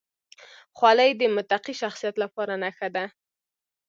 [0.77, 3.05] خولۍ د متقي شخصیت لپاره نښه ده.